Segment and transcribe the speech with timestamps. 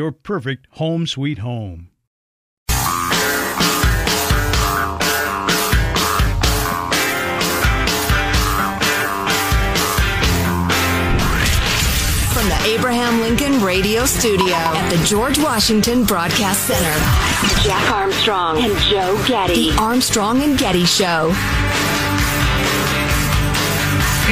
[0.00, 1.90] your perfect home sweet home.
[12.32, 18.74] From the Abraham Lincoln Radio Studio at the George Washington Broadcast Center, Jack Armstrong and
[18.78, 19.72] Joe Getty.
[19.72, 21.30] The Armstrong and Getty Show.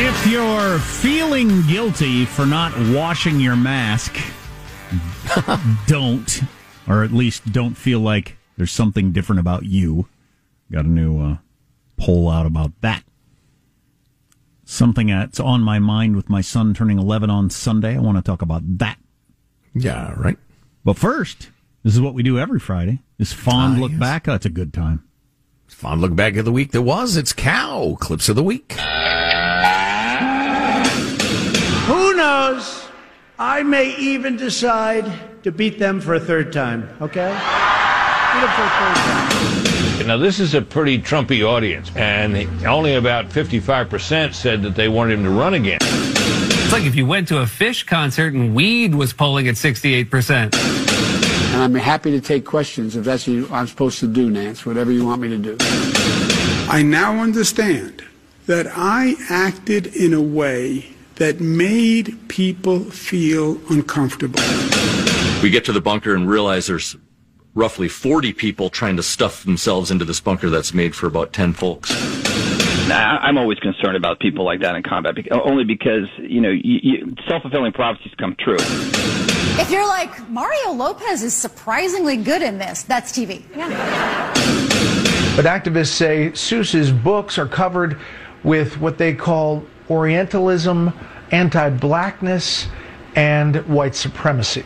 [0.00, 4.16] If you're feeling guilty for not washing your mask,
[5.86, 6.40] don't,
[6.88, 10.06] or at least don't feel like there's something different about you.
[10.70, 11.36] Got a new uh,
[11.96, 13.02] poll out about that.
[14.64, 17.96] Something that's on my mind with my son turning 11 on Sunday.
[17.96, 18.98] I want to talk about that.
[19.74, 20.36] Yeah, right.
[20.84, 21.48] But first,
[21.82, 22.98] this is what we do every Friday.
[23.16, 24.00] This fond Ah, look yes.
[24.00, 24.28] back.
[24.28, 25.04] Oh, it's a good time.
[25.68, 27.16] Fond look back at the week that was.
[27.16, 28.72] It's cow clips of the week.
[31.86, 32.77] Who knows?
[33.40, 37.28] I may even decide to beat them for a third time, okay?
[37.30, 40.06] Beat them for a third time.
[40.08, 42.34] Now, this is a pretty Trumpy audience, and
[42.66, 45.78] only about 55% said that they wanted him to run again.
[45.82, 50.56] It's like if you went to a Phish concert and weed was polling at 68%.
[51.52, 54.90] And I'm happy to take questions if that's what I'm supposed to do, Nance, whatever
[54.90, 55.56] you want me to do.
[56.68, 58.02] I now understand
[58.46, 64.40] that I acted in a way that made people feel uncomfortable.
[65.42, 66.96] We get to the bunker and realize there's
[67.54, 71.52] roughly 40 people trying to stuff themselves into this bunker that's made for about 10
[71.52, 71.90] folks.
[72.88, 76.80] Nah, I'm always concerned about people like that in combat, only because you know you,
[76.82, 78.56] you, self-fulfilling prophecies come true.
[79.60, 83.42] If you're like, Mario Lopez is surprisingly good in this, that's TV.
[85.36, 88.00] But activists say Seuss's books are covered
[88.42, 90.92] with what they call Orientalism,
[91.30, 92.66] anti blackness,
[93.14, 94.62] and white supremacy.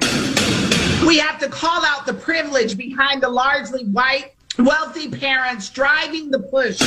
[1.06, 6.38] We have to call out the privilege behind the largely white, wealthy parents driving the
[6.38, 6.78] push.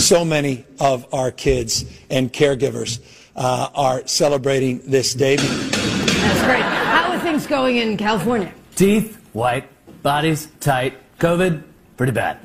[0.00, 3.00] So many of our kids and caregivers
[3.34, 5.36] uh, are celebrating this day.
[5.36, 6.62] That's great.
[6.62, 8.52] How are things going in California?
[8.74, 9.68] Teeth, white.
[10.02, 10.94] Bodies, tight.
[11.18, 11.62] COVID,
[11.96, 12.38] pretty bad.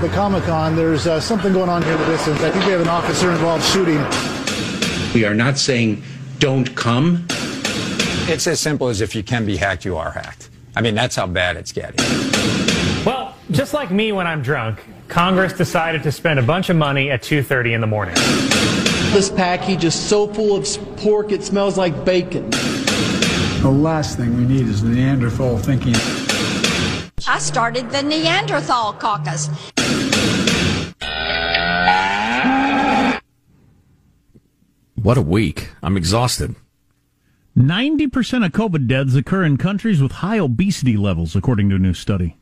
[0.00, 2.40] During the Comic Con, there's uh, something going on here in the distance.
[2.40, 3.98] I think we have an officer involved shooting.
[5.12, 6.02] We are not saying
[6.38, 7.26] don't come.
[8.26, 10.48] It's as simple as if you can be hacked, you are hacked.
[10.74, 11.98] I mean, that's how bad it's getting.
[13.04, 17.10] Well, just like me when I'm drunk, Congress decided to spend a bunch of money
[17.10, 18.14] at 2:30 in the morning.
[19.12, 22.48] This package is so full of pork it smells like bacon.
[22.48, 25.94] The last thing we need is Neanderthal thinking.
[27.28, 29.50] I started the Neanderthal caucus.
[35.02, 35.70] What a week.
[35.82, 36.56] I'm exhausted.
[37.56, 41.94] 90% of COVID deaths occur in countries with high obesity levels, according to a new
[41.94, 42.36] study.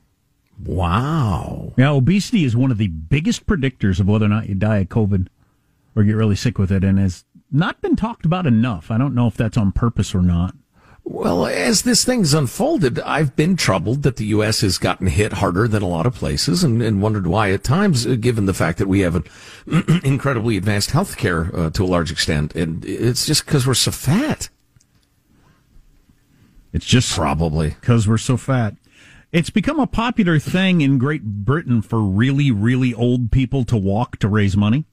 [0.64, 1.72] Wow.
[1.76, 4.88] Now, obesity is one of the biggest predictors of whether or not you die of
[4.88, 5.28] COVID
[5.94, 8.90] or get really sick with it and has not been talked about enough.
[8.90, 10.54] I don't know if that's on purpose or not.
[11.10, 14.60] Well, as this thing's unfolded, I've been troubled that the U.S.
[14.60, 18.06] has gotten hit harder than a lot of places and, and wondered why at times,
[18.06, 19.25] uh, given the fact that we have an
[20.05, 22.55] incredibly advanced healthcare uh, to a large extent.
[22.55, 24.50] And it's just because we're so fat.
[26.75, 28.75] It's just probably because we're so fat.
[29.32, 34.19] It's become a popular thing in Great Britain for really, really old people to walk
[34.19, 34.84] to raise money.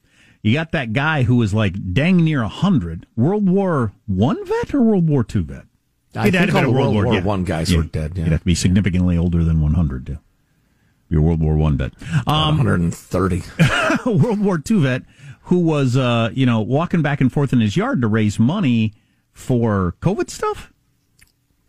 [0.41, 4.73] You got that guy who was like dang near a hundred, World War One vet
[4.73, 5.65] or World War Two vet.
[6.15, 7.21] I He'd had think all the a World War yeah.
[7.23, 7.77] One guys Yeah.
[7.79, 8.13] were dead.
[8.15, 8.23] Yeah.
[8.23, 10.19] You'd have to be significantly older than 100 to
[11.09, 11.93] be a World War One vet.
[12.27, 13.43] Um, 130.
[14.05, 15.03] World War II vet
[15.43, 18.93] who was, uh, you know, walking back and forth in his yard to raise money
[19.31, 20.71] for COVID stuff.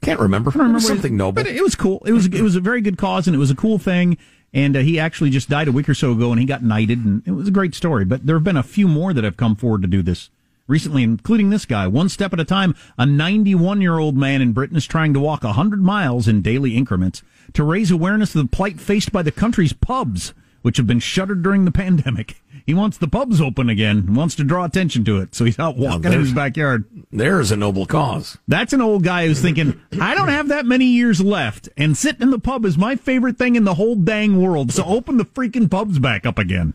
[0.03, 0.51] Can't remember.
[0.51, 1.33] I don't remember It was what something it- noble.
[1.33, 2.03] But it was cool.
[2.07, 4.17] It was it was a very good cause, and it was a cool thing.
[4.55, 7.05] And uh, he actually just died a week or so ago, and he got knighted,
[7.05, 8.05] and it was a great story.
[8.05, 10.31] But there have been a few more that have come forward to do this
[10.67, 11.87] recently, including this guy.
[11.87, 15.21] One step at a time, a 91 year old man in Britain is trying to
[15.21, 17.23] walk 100 miles in daily increments
[17.55, 21.43] to raise awareness of the plight faced by the country's pubs, which have been shuttered
[21.43, 22.43] during the pandemic.
[22.67, 25.77] He wants the pubs open again, wants to draw attention to it, so he's out
[25.77, 26.85] walking in his backyard.
[27.13, 28.39] There's a noble cause.
[28.49, 32.23] That's an old guy who's thinking, I don't have that many years left, and sitting
[32.23, 34.73] in the pub is my favorite thing in the whole dang world.
[34.73, 36.75] So open the freaking pubs back up again.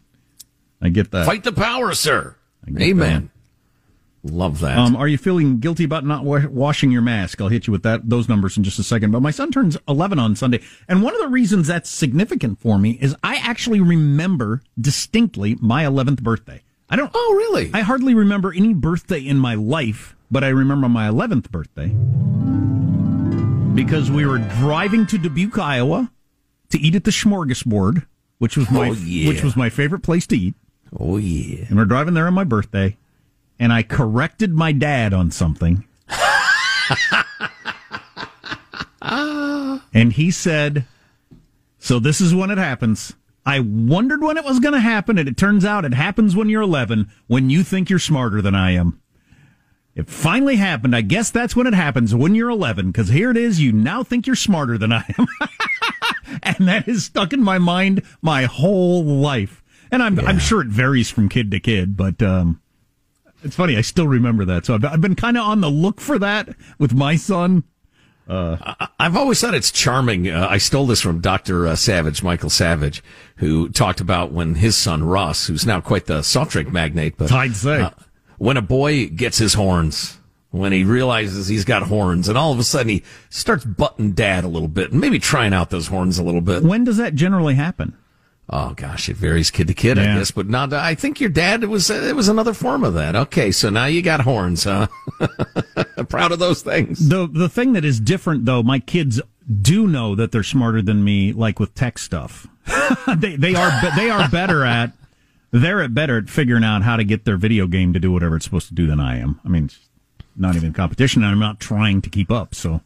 [0.82, 1.26] I get that.
[1.26, 2.38] Fight the power, sir.
[2.80, 3.30] Amen.
[4.24, 4.78] Love that.
[4.78, 7.42] Um, are you feeling guilty about not wa- washing your mask?
[7.42, 9.10] I'll hit you with that those numbers in just a second.
[9.12, 12.78] But my son turns 11 on Sunday, and one of the reasons that's significant for
[12.78, 16.62] me is I actually remember distinctly my 11th birthday.
[16.90, 17.10] I don't.
[17.16, 17.72] Oh, really?
[17.74, 21.88] I hardly remember any birthday in my life, but I remember my 11th birthday
[23.74, 26.12] because we were driving to Dubuque, Iowa,
[26.70, 28.06] to eat at the Smorgasbord,
[28.38, 29.30] which was my Oh, yeah.
[29.30, 30.54] which was my favorite place to eat.
[30.98, 31.66] Oh yeah.
[31.70, 32.98] And we're driving there on my birthday,
[33.62, 35.86] and I corrected my dad on something.
[39.94, 40.88] and he said,
[41.78, 43.14] So this is when it happens.
[43.46, 46.50] I wondered when it was going to happen, and it turns out it happens when
[46.50, 49.00] you're 11, when you think you're smarter than I am.
[49.94, 50.96] It finally happened.
[50.96, 53.62] I guess that's when it happens, when you're 11, because here it is.
[53.62, 55.28] You now think you're smarter than I am.
[56.44, 59.62] and that is stuck in my mind my whole life.
[59.92, 62.61] And I'm, I'm sure it varies from kid to kid, but um,
[63.44, 63.78] it's funny.
[63.78, 64.66] I still remember that.
[64.66, 66.50] So I've, I've been kind of on the look for that
[66.80, 67.64] with my son.
[68.30, 70.30] Uh, I- I've always thought it's charming.
[70.30, 71.68] Uh, I stole this from Dr.
[71.68, 73.04] Uh, Savage, Michael Savage,
[73.38, 77.32] who talked about when his son Ross, who's now quite the soft drink magnate, but
[77.32, 77.82] I'd say.
[77.82, 77.90] uh,
[78.38, 80.18] when a boy gets his horns,
[80.52, 84.44] when he realizes he's got horns, and all of a sudden he starts butting dad
[84.44, 86.64] a little bit, and maybe trying out those horns a little bit.
[86.64, 87.98] when does that generally happen?
[88.54, 90.32] Oh gosh, it varies kid to kid, I guess.
[90.32, 90.74] But not.
[90.74, 93.16] I think your dad was it was another form of that.
[93.16, 94.88] Okay, so now you got horns, huh?
[96.10, 97.08] Proud of those things.
[97.08, 99.22] The the thing that is different though, my kids
[99.62, 102.46] do know that they're smarter than me, like with tech stuff.
[103.18, 104.92] they they are they are better at
[105.52, 108.36] they're at better at figuring out how to get their video game to do whatever
[108.36, 109.40] it's supposed to do than I am.
[109.46, 109.80] I mean, it's
[110.36, 112.54] not even competition, and I'm not trying to keep up.
[112.54, 112.82] So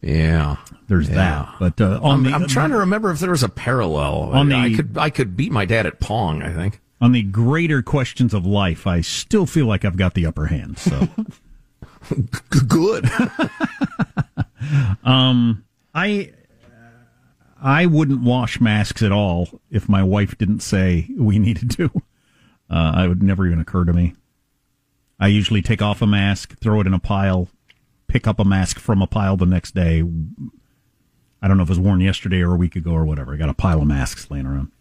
[0.00, 0.56] Yeah,
[0.86, 1.14] there's Yeah.
[1.14, 1.54] that.
[1.58, 4.30] But uh, on I'm, the I'm trying to remember if there was a parallel.
[4.32, 6.42] On I the- could I could beat my dad at pong.
[6.42, 6.80] I think.
[7.00, 10.78] on the greater questions of life, I still feel like I've got the upper hand.
[10.78, 11.08] So.
[12.66, 13.10] Good.
[15.04, 15.64] Um,
[15.94, 16.32] I
[17.60, 21.90] I wouldn't wash masks at all if my wife didn't say we needed to.
[22.70, 24.14] Uh, I would never even occur to me.
[25.18, 27.48] I usually take off a mask, throw it in a pile,
[28.08, 30.02] pick up a mask from a pile the next day.
[31.40, 33.32] I don't know if it was worn yesterday or a week ago or whatever.
[33.32, 34.72] I got a pile of masks laying around.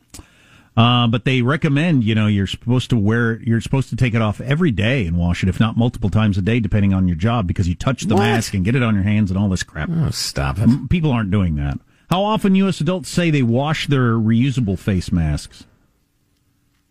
[0.75, 4.21] Uh, but they recommend, you know, you're supposed to wear, you're supposed to take it
[4.21, 7.17] off every day and wash it, if not multiple times a day, depending on your
[7.17, 8.21] job, because you touch the What?
[8.21, 9.89] mask and get it on your hands and all this crap.
[9.91, 10.89] Oh, stop it.
[10.89, 11.79] People aren't doing that.
[12.11, 12.79] How often U.S.
[12.79, 15.65] adults say they wash their reusable face masks?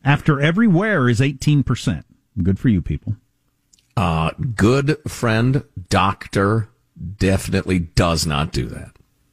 [0.05, 2.03] After every wear is 18%.
[2.43, 3.17] Good for you people.
[3.97, 6.69] Uh, good friend doctor
[7.19, 8.93] definitely does not do that.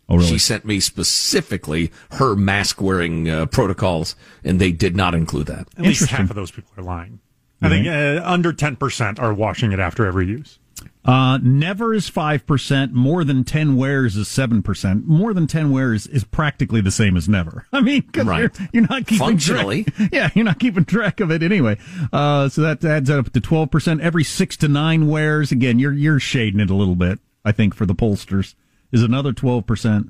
[0.09, 0.27] Oh, really?
[0.27, 5.67] She sent me specifically her mask wearing uh, protocols, and they did not include that.
[5.77, 7.19] At least half of those people are lying.
[7.61, 10.59] I think uh, under 10% are washing it after every use.
[11.05, 12.91] Uh, never is 5%.
[12.93, 15.03] More than 10 wears is 7%.
[15.05, 17.65] More than 10 wears is practically the same as never.
[17.73, 18.39] I mean, 'cause Right.
[18.59, 19.83] you're, you're not keeping track Functionally.
[19.83, 20.09] track.
[20.13, 21.77] Yeah, you're not keeping track of it anyway.
[22.13, 23.99] Uh, so that adds up to 12%.
[23.99, 27.75] Every six to nine wears, again, you're, you're shading it a little bit, I think,
[27.75, 28.55] for the pollsters,
[28.93, 30.09] is another 12%.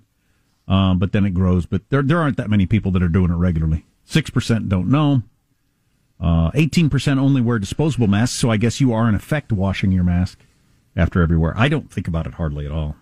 [0.67, 1.65] Um, but then it grows.
[1.65, 3.83] But there, there aren't that many people that are doing it regularly.
[4.07, 5.23] 6% don't know.
[6.21, 8.37] Uh, 18% only wear disposable masks.
[8.37, 10.39] So I guess you are in effect washing your mask
[10.95, 11.53] after everywhere.
[11.57, 12.95] I don't think about it hardly at all.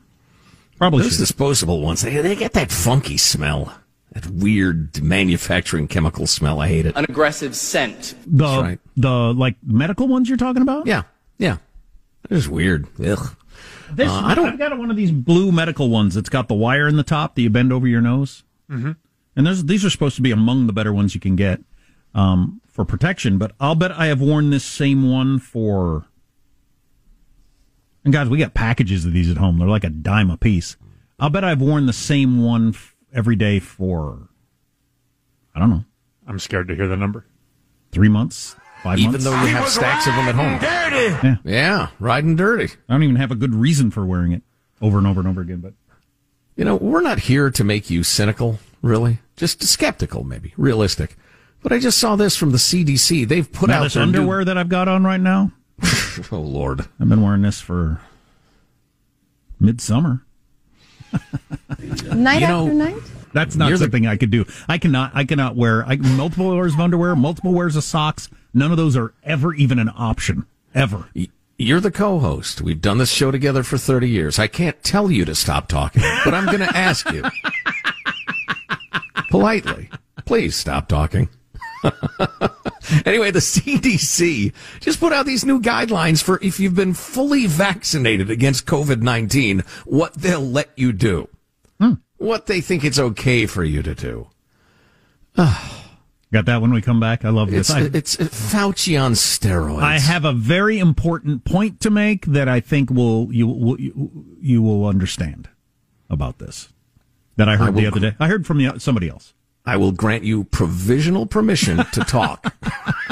[0.78, 1.20] Probably Those should.
[1.20, 3.74] disposable ones, they, they get that funky smell.
[4.14, 6.60] That weird manufacturing chemical smell.
[6.60, 6.98] I hate it.
[6.98, 8.14] An aggressive scent.
[8.28, 8.80] The, That's right.
[8.98, 10.86] the, like, medical ones you're talking about?
[10.86, 11.04] Yeah.
[11.38, 11.58] Yeah.
[12.30, 12.88] It is weird.
[13.00, 13.36] Ugh.
[13.94, 16.54] This, Uh, I don't- I've got one of these blue medical ones that's got the
[16.56, 18.44] wire in the top that you bend over your nose.
[18.70, 18.92] Mm-hmm.
[19.38, 21.62] And those, these are supposed to be among the better ones you can get
[22.14, 23.38] um, for protection.
[23.38, 26.06] But I'll bet I have worn this same one for.
[28.03, 29.58] And guys, we got packages of these at home.
[29.60, 30.75] They're like a dime a piece.
[31.20, 34.27] I'll bet I've worn the same one f- every day for.
[35.53, 35.84] I don't know,
[36.27, 37.25] I'm scared to hear the number.
[37.91, 39.25] three months, five Even months.
[39.27, 40.60] Even though you have stacks of them at home.
[41.24, 41.36] Yeah.
[41.43, 41.88] Yeah.
[42.00, 42.74] Riding dirty.
[42.89, 44.41] I don't even have a good reason for wearing it
[44.81, 45.60] over and over and over again.
[45.60, 45.74] But
[46.55, 49.20] You know, we're not here to make you cynical, really.
[49.36, 50.53] Just skeptical, maybe.
[50.58, 51.17] Realistic.
[51.62, 53.27] But I just saw this from the CDC.
[53.27, 55.51] They've put now out this their new- underwear that I've got on right now.
[56.32, 56.82] Oh, Lord.
[57.00, 58.01] I've been wearing this for
[59.60, 60.24] midsummer.
[62.13, 63.01] Night You know- after night?
[63.34, 64.46] That's not You're the- something I could do.
[64.68, 65.12] I cannot.
[65.13, 68.28] I cannot wear I, multiple wears of underwear, multiple wears of socks.
[68.54, 70.46] None of those are ever even an option.
[70.75, 71.06] Ever.
[71.58, 72.62] You're the co-host.
[72.62, 74.38] We've done this show together for 30 years.
[74.40, 77.24] I can't tell you to stop talking, but I'm going to ask you
[79.30, 79.90] politely.
[80.25, 81.30] Please stop talking.
[83.06, 88.30] anyway, the CDC just put out these new guidelines for if you've been fully vaccinated
[88.30, 91.28] against COVID-19, what they'll let you do.
[91.80, 91.94] Hmm.
[92.18, 94.28] What they think it's okay for you to do.
[96.32, 97.26] Got that when we come back.
[97.26, 97.70] I love this.
[97.70, 99.84] It's, I, it's uh, Fauci on steroids.
[99.84, 104.38] I have a very important point to make that I think will you will you,
[104.40, 105.50] you will understand
[106.10, 106.70] about this.
[107.36, 108.16] That I heard I the other day.
[108.20, 109.34] I heard from somebody else.
[109.65, 112.53] I will grant you provisional permission to talk,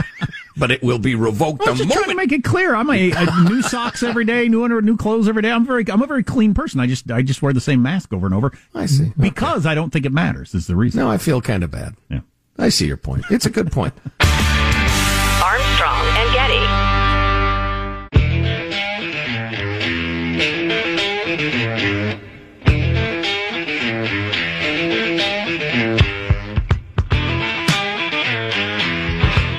[0.58, 2.76] but it will be revoked I'm the just trying to make it clear.
[2.76, 5.52] I'm a, a new socks every day, new under, new clothes every day.
[5.52, 6.80] I'm very, I'm a very clean person.
[6.80, 8.52] I just, I just wear the same mask over and over.
[8.74, 9.12] I see.
[9.20, 10.56] Because I don't think it matters.
[10.56, 11.00] Is the reason.
[11.00, 11.96] No, I feel kind of bad.
[12.10, 12.22] Yeah.
[12.58, 13.26] I see your point.
[13.30, 13.94] It's a good point.
[15.40, 15.99] Armstrong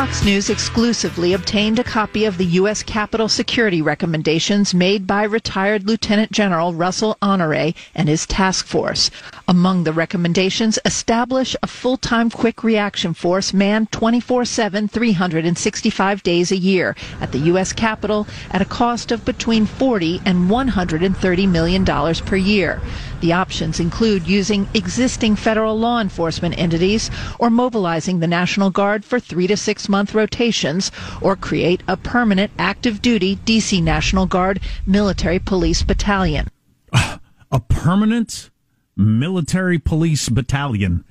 [0.00, 2.82] Fox News exclusively obtained a copy of the U.S.
[2.82, 9.10] Capitol security recommendations made by retired Lieutenant General Russell Honore and his task force.
[9.46, 16.96] Among the recommendations, establish a full-time quick reaction force manned 24-7, 365 days a year
[17.20, 17.74] at the U.S.
[17.74, 22.80] Capitol at a cost of between 40 and 130 million dollars per year.
[23.20, 29.20] The options include using existing federal law enforcement entities or mobilizing the National Guard for
[29.20, 35.38] three to six month rotations or create a permanent active duty DC National Guard military
[35.38, 36.48] police battalion.
[36.92, 38.50] a permanent
[38.96, 41.04] military police battalion.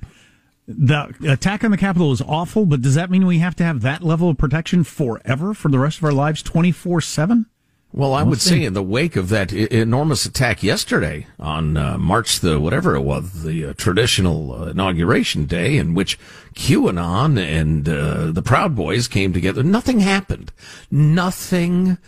[0.66, 3.80] The attack on the Capitol is awful, but does that mean we have to have
[3.82, 7.46] that level of protection forever for the rest of our lives, twenty four seven?
[7.92, 12.38] Well, I would say in the wake of that enormous attack yesterday on uh, March
[12.38, 16.16] the whatever it was, the uh, traditional uh, inauguration day in which
[16.54, 20.52] QAnon and uh, the Proud Boys came together, nothing happened.
[20.88, 21.98] Nothing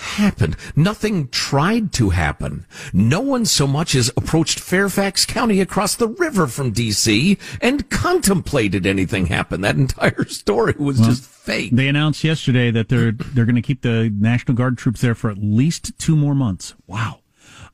[0.00, 0.56] happened.
[0.74, 2.66] Nothing tried to happen.
[2.92, 7.38] No one so much as approached Fairfax County across the river from D.C.
[7.60, 9.60] and contemplated anything happen.
[9.60, 11.70] That entire story was just fake.
[11.72, 15.30] They announced yesterday that they're they're going to keep the National Guard troops there for
[15.30, 16.74] at least two more months.
[16.86, 17.20] Wow.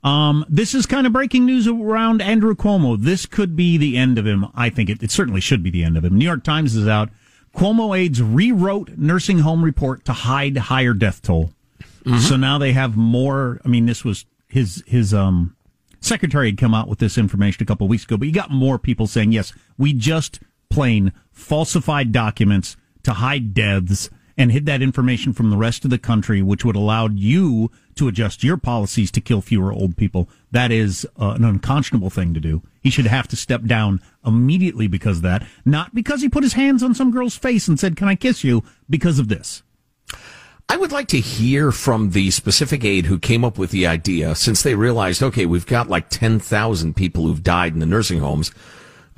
[0.05, 2.97] Um, this is kind of breaking news around Andrew Cuomo.
[3.01, 4.47] This could be the end of him.
[4.55, 6.17] I think it, it certainly should be the end of him.
[6.17, 7.09] New York Times is out.
[7.57, 11.53] Cuomo aides rewrote nursing home report to hide higher death toll.
[12.21, 13.61] So now they have more.
[13.65, 15.57] I mean, this was his his um
[16.01, 18.79] secretary had come out with this information a couple weeks ago, but you got more
[18.79, 24.09] people saying yes, we just plain falsified documents to hide deaths
[24.39, 28.07] and hid that information from the rest of the country, which would allow you to
[28.07, 30.29] adjust your policies to kill fewer old people.
[30.51, 32.63] That is uh, an unconscionable thing to do.
[32.83, 36.53] He should have to step down immediately because of that, not because he put his
[36.53, 39.63] hands on some girl's face and said, "Can I kiss you?" because of this.
[40.69, 44.35] I would like to hear from the specific aide who came up with the idea
[44.35, 48.51] since they realized, okay, we've got like 10,000 people who've died in the nursing homes.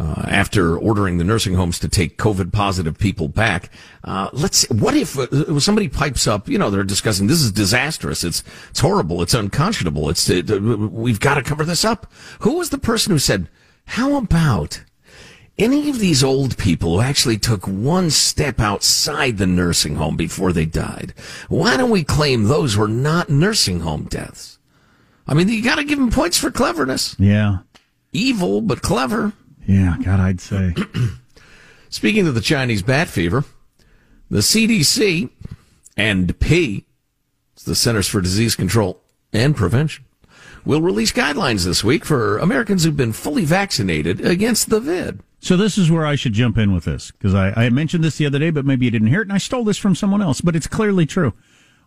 [0.00, 3.68] Uh, after ordering the nursing homes to take COVID positive people back,
[4.04, 4.62] uh, let's.
[4.70, 6.48] What if uh, somebody pipes up?
[6.48, 8.22] You know, they're discussing this is disastrous.
[8.22, 9.22] It's it's horrible.
[9.22, 10.08] It's unconscionable.
[10.08, 12.12] It's it, we've got to cover this up.
[12.42, 13.48] Who was the person who said,
[13.86, 14.82] "How about
[15.58, 20.52] any of these old people who actually took one step outside the nursing home before
[20.52, 21.14] they died,
[21.48, 24.58] why don't we claim those were not nursing home deaths?
[25.26, 27.16] I mean, you got to give them points for cleverness.
[27.18, 27.58] Yeah.
[28.12, 29.32] Evil, but clever.
[29.66, 30.74] Yeah, God, I'd say.
[31.90, 33.44] Speaking of the Chinese bat fever,
[34.30, 35.28] the CDC
[35.96, 36.86] and P,
[37.64, 40.04] the Centers for Disease Control and Prevention,
[40.64, 45.20] will release guidelines this week for Americans who've been fully vaccinated against the vid.
[45.48, 48.18] So this is where I should jump in with this because I, I mentioned this
[48.18, 50.20] the other day, but maybe you didn't hear it, and I stole this from someone
[50.20, 50.42] else.
[50.42, 51.32] But it's clearly true.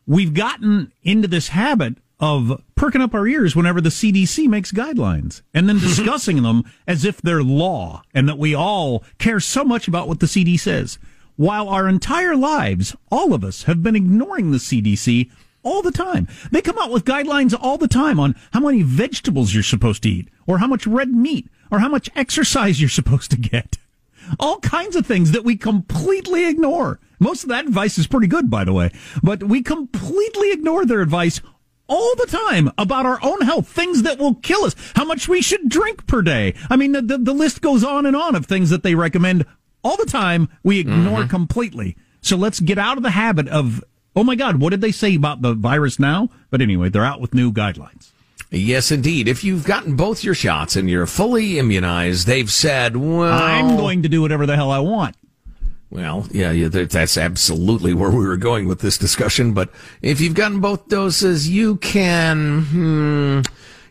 [0.08, 5.44] We've gotten into this habit of perking up our ears whenever the CDC makes guidelines
[5.54, 9.88] and then discussing them as if they're law and that we all care so much
[9.88, 10.98] about what the CDC says.
[11.36, 15.30] While our entire lives, all of us have been ignoring the CDC
[15.62, 16.28] all the time.
[16.52, 20.10] They come out with guidelines all the time on how many vegetables you're supposed to
[20.10, 23.78] eat or how much red meat or how much exercise you're supposed to get.
[24.40, 27.00] All kinds of things that we completely ignore.
[27.20, 28.92] Most of that advice is pretty good, by the way,
[29.24, 31.42] but we completely ignore their advice
[31.88, 35.42] all the time about our own health, things that will kill us, how much we
[35.42, 36.54] should drink per day.
[36.70, 39.46] I mean, the, the, the list goes on and on of things that they recommend
[39.84, 40.48] all the time.
[40.64, 41.28] We ignore Mm-hmm.
[41.30, 41.98] completely.
[42.22, 43.84] So let's get out of the habit of,
[44.16, 46.30] oh my God, what did they say about the virus now?
[46.50, 48.12] But anyway, they're out with new guidelines.
[48.52, 49.30] Yes, indeed.
[49.30, 54.04] If you've gotten both your shots and you're fully immunized, they've said, well, I'm going
[54.04, 55.16] to do whatever the hell I want.
[55.90, 59.54] Well, yeah, yeah, that's absolutely where we were going with this discussion.
[59.54, 59.70] But
[60.02, 63.42] if you've gotten both doses, you can, hmm,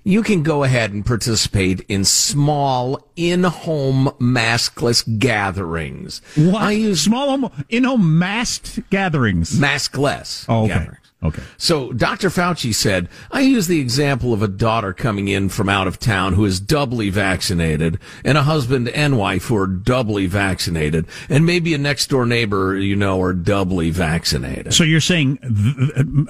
[0.04, 6.22] you can go ahead and participate in small in-home maskless gatherings.
[6.36, 6.62] What?
[6.62, 9.58] I use small in-home masked gatherings.
[9.58, 10.46] Maskless.
[10.48, 10.74] Oh, okay.
[10.74, 11.09] gatherings.
[11.22, 11.42] Okay.
[11.58, 12.30] So Dr.
[12.30, 16.32] Fauci said, I use the example of a daughter coming in from out of town
[16.32, 21.74] who is doubly vaccinated and a husband and wife who are doubly vaccinated and maybe
[21.74, 24.72] a next door neighbor, you know, are doubly vaccinated.
[24.72, 25.38] So you're saying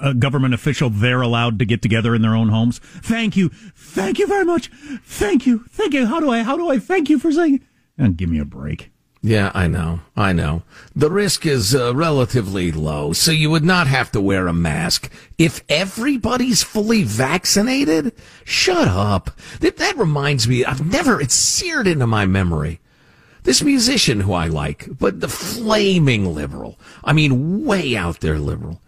[0.03, 2.81] a government official they're allowed to get together in their own homes?
[2.81, 4.71] Thank you, thank you very much,
[5.05, 6.07] thank you, thank you.
[6.07, 7.65] How do I how do I thank you for saying?
[7.97, 8.91] And give me a break.
[9.23, 10.01] Yeah, I know.
[10.17, 10.63] I know.
[10.97, 15.13] The risk is uh, relatively low, so you would not have to wear a mask.
[15.37, 19.31] If everybody's fully vaccinated, shut up.
[19.61, 22.81] That, that reminds me, I've never, it's seared into my memory.
[23.43, 28.81] This musician who I like, but the flaming liberal, I mean, way out there liberal,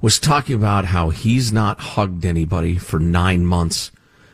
[0.00, 3.90] was talking about how he's not hugged anybody for nine months.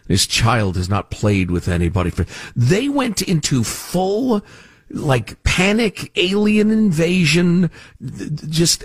[0.07, 4.43] His child has not played with anybody for, they went into full,
[4.89, 7.71] like panic, alien invasion,
[8.47, 8.85] just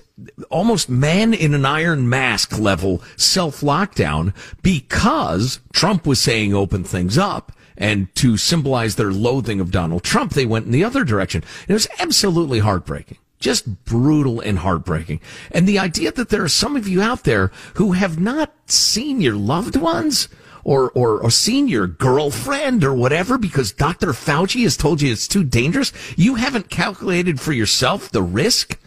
[0.49, 7.17] almost man in an iron mask level self lockdown because Trump was saying open things
[7.17, 7.51] up.
[7.75, 11.43] And to symbolize their loathing of Donald Trump, they went in the other direction.
[11.67, 13.17] It was absolutely heartbreaking.
[13.41, 15.19] Just brutal and heartbreaking.
[15.51, 19.19] And the idea that there are some of you out there who have not seen
[19.19, 20.29] your loved ones
[20.63, 24.07] or, or, or seen your girlfriend or whatever because Dr.
[24.07, 25.91] Fauci has told you it's too dangerous.
[26.17, 28.77] You haven't calculated for yourself the risk.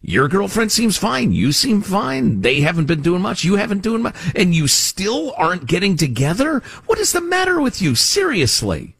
[0.00, 1.32] Your girlfriend seems fine.
[1.32, 2.40] You seem fine.
[2.42, 3.42] They haven't been doing much.
[3.42, 4.14] You haven't doing much.
[4.34, 6.60] And you still aren't getting together?
[6.86, 7.94] What is the matter with you?
[7.96, 8.94] Seriously.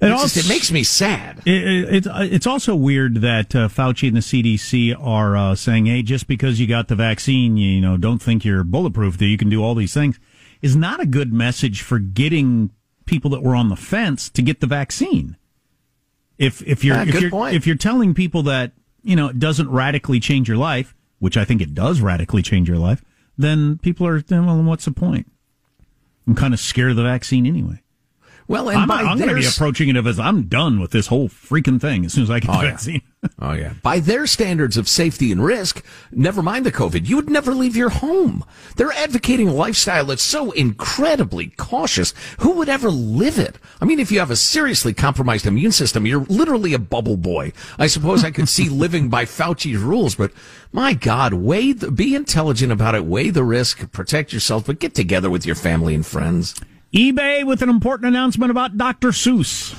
[0.00, 1.40] It, It's just- it makes me sad.
[1.46, 5.86] It, it, it's it's also weird that uh, Fauci and the CDC are uh, saying,
[5.86, 9.16] "Hey, just because you got the vaccine, you, you know, don't think you're bulletproof.
[9.18, 10.18] That you can do all these things."
[10.64, 12.70] Is not a good message for getting
[13.04, 15.36] people that were on the fence to get the vaccine.
[16.38, 17.54] If if you're Ah, if you're point.
[17.54, 18.72] if you're telling people that
[19.02, 22.66] you know it doesn't radically change your life, which I think it does radically change
[22.66, 23.04] your life,
[23.36, 25.30] then people are then, well, what's the point?
[26.26, 27.82] I'm kind of scared of the vaccine anyway.
[28.46, 31.28] Well, and I'm, I'm going to be approaching it as I'm done with this whole
[31.30, 32.70] freaking thing as soon as I get Oh, the yeah.
[32.70, 33.02] vaccine.
[33.38, 33.72] Oh yeah.
[33.82, 37.74] By their standards of safety and risk, never mind the COVID, you would never leave
[37.74, 38.44] your home.
[38.76, 42.12] They're advocating a lifestyle that's so incredibly cautious.
[42.40, 43.56] Who would ever live it?
[43.80, 47.54] I mean, if you have a seriously compromised immune system, you're literally a bubble boy.
[47.78, 50.30] I suppose I could see living by Fauci's rules, but
[50.70, 54.94] my God, weigh the, be intelligent about it, weigh the risk, protect yourself, but get
[54.94, 56.54] together with your family and friends.
[56.94, 59.08] eBay with an important announcement about Dr.
[59.08, 59.74] Seuss.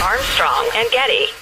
[0.00, 1.41] Armstrong and Getty.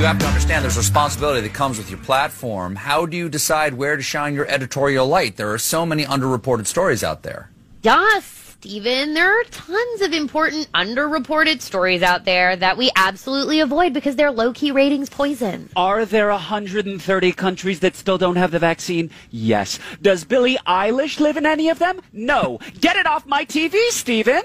[0.00, 2.74] You have to understand there's responsibility that comes with your platform.
[2.74, 5.36] How do you decide where to shine your editorial light?
[5.36, 7.50] There are so many underreported stories out there.
[7.82, 9.12] Yes, Steven.
[9.12, 14.30] There are tons of important underreported stories out there that we absolutely avoid because they're
[14.30, 15.68] low key ratings poison.
[15.76, 19.10] Are there 130 countries that still don't have the vaccine?
[19.30, 19.78] Yes.
[20.00, 22.00] Does Billie Eilish live in any of them?
[22.14, 22.58] No.
[22.80, 24.40] Get it off my TV, Steven.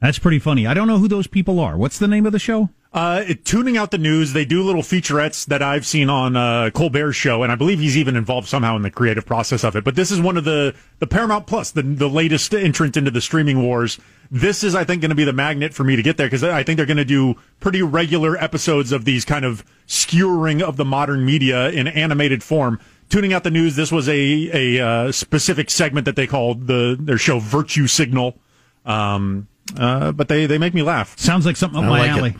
[0.00, 0.66] That's pretty funny.
[0.66, 1.76] I don't know who those people are.
[1.76, 2.70] What's the name of the show?
[2.92, 4.32] Uh, Tooning Out the News.
[4.32, 7.96] They do little featurettes that I've seen on uh, Colbert's show, and I believe he's
[7.96, 9.84] even involved somehow in the creative process of it.
[9.84, 13.20] But this is one of the the Paramount Plus, the the latest entrant into the
[13.20, 14.00] streaming wars.
[14.28, 16.42] This is, I think, going to be the magnet for me to get there because
[16.42, 20.76] I think they're going to do pretty regular episodes of these kind of skewering of
[20.76, 22.80] the modern media in animated form.
[23.08, 26.96] Tooning Out the News, this was a a uh, specific segment that they called the
[26.98, 28.36] their show Virtue Signal.
[28.84, 29.46] Um,
[29.78, 31.16] uh, but they they make me laugh.
[31.16, 32.30] Sounds like something up I my like alley.
[32.30, 32.36] it.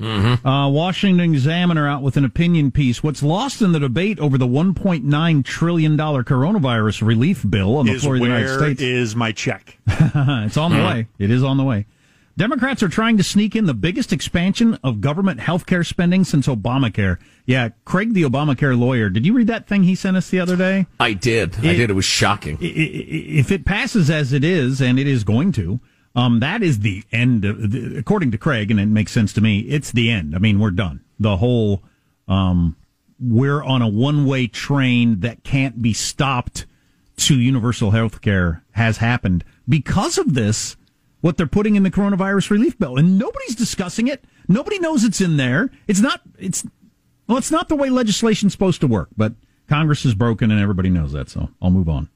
[0.00, 0.46] Mm-hmm.
[0.46, 3.02] Uh, Washington Examiner out with an opinion piece.
[3.02, 7.92] What's lost in the debate over the 1.9 trillion dollar coronavirus relief bill on the
[7.92, 8.80] Is floor of the United States?
[8.82, 9.78] is my check?
[9.86, 10.84] it's on the Hmm.
[10.86, 11.06] way.
[11.18, 11.86] It is on the way.
[12.38, 16.46] Democrats are trying to sneak in the biggest expansion of government health care spending since
[16.46, 17.18] Obamacare.
[17.44, 19.10] Yeah, Craig, the Obamacare lawyer.
[19.10, 20.86] Did you read that thing he sent us the other day?
[20.98, 21.56] I did.
[21.58, 21.90] I did.
[21.90, 22.56] It was shocking.
[22.60, 25.80] If it passes as it is, and it is going to,
[26.14, 27.42] um, that is the end.
[27.42, 29.60] The, according to Craig, and it makes sense to me.
[29.60, 30.34] It's the end.
[30.34, 31.04] I mean, we're done.
[31.18, 31.82] The whole
[32.26, 32.76] um,
[33.20, 36.66] we're on a one-way train that can't be stopped
[37.18, 40.76] to universal health care has happened because of this.
[41.20, 44.24] What they're putting in the coronavirus relief bill, and nobody's discussing it.
[44.48, 45.70] Nobody knows it's in there.
[45.86, 46.22] It's not.
[46.38, 46.66] It's
[47.26, 49.10] well, it's not the way legislation's supposed to work.
[49.18, 49.34] But
[49.68, 51.28] Congress is broken, and everybody knows that.
[51.28, 52.08] So I'll move on.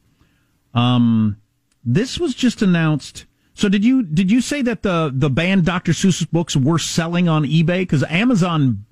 [0.73, 1.37] Um,
[1.85, 3.27] this was just announced.
[3.55, 5.93] So did you did you say that the the banned Dr.
[5.93, 8.85] Seuss books were selling on eBay because Amazon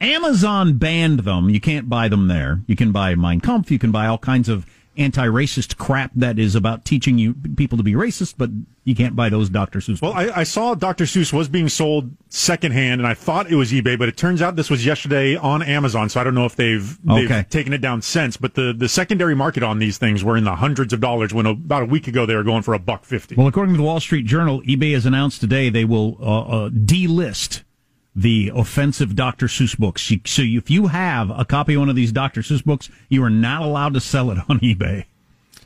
[0.00, 1.48] Amazon banned them.
[1.48, 2.60] You can't buy them there.
[2.66, 3.70] You can buy Mein Kampf.
[3.70, 4.66] You can buy all kinds of
[4.98, 8.50] anti-racist crap that is about teaching you people to be racist, but
[8.84, 9.80] you can't buy those Dr.
[9.80, 10.00] Seuss.
[10.02, 11.04] Well, I, I saw Dr.
[11.04, 14.56] Seuss was being sold secondhand, and I thought it was eBay, but it turns out
[14.56, 16.08] this was yesterday on Amazon.
[16.08, 17.44] So I don't know if they've they've Okay.
[17.50, 18.36] taken it down since.
[18.36, 21.34] But the the secondary market on these things were in the hundreds of dollars.
[21.34, 23.34] When about a week ago they were going for a buck fifty.
[23.34, 26.68] Well, according to the Wall Street Journal, eBay has announced today they will uh, uh,
[26.70, 27.62] delist
[28.18, 29.46] the offensive Dr.
[29.46, 30.02] Seuss books.
[30.26, 32.40] So if you have a copy of one of these Dr.
[32.40, 35.04] Seuss books, you are not allowed to sell it on eBay.